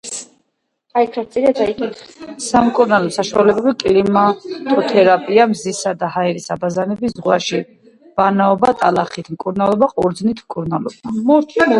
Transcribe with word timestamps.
სამკურნალო 2.45 3.11
საშუალებები: 3.17 3.73
კლიმატოთერაპია, 3.83 5.45
მზისა 5.53 5.93
და 6.01 6.11
ჰაერის 6.17 6.49
აბაზანები, 6.57 7.13
ზღვაში 7.15 7.61
ბანაობა, 8.21 8.75
ტალახით 8.85 9.31
მკურნალობა, 9.37 9.91
ყურძნით 9.97 10.45
მკურნალობა. 10.47 11.65